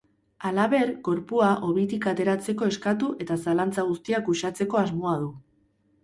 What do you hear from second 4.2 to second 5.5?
uxatzeko asmoa du.